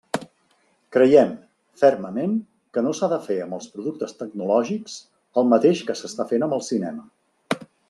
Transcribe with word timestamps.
Creiem, 0.95 1.35
fermament, 1.81 2.33
que 2.77 2.83
no 2.87 2.95
s'ha 3.01 3.11
de 3.13 3.19
fer 3.27 3.37
amb 3.45 3.57
els 3.59 3.69
productes 3.75 4.17
tecnològics 4.23 4.97
el 5.43 5.47
mateix 5.53 5.85
que 5.91 5.99
s'està 6.03 6.29
fent 6.35 6.49
amb 6.49 6.61
el 6.61 6.67
cinema. 6.73 7.63